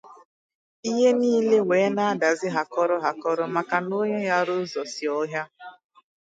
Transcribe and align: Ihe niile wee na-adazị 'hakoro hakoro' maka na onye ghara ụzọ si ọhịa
Ihe 0.89 1.09
niile 1.19 1.57
wee 1.69 1.87
na-adazị 1.95 2.47
'hakoro 2.51 2.95
hakoro' 3.05 3.53
maka 3.55 3.77
na 3.87 3.93
onye 4.01 4.19
ghara 4.27 4.53
ụzọ 4.61 4.81
si 4.93 5.03
ọhịa 5.19 5.43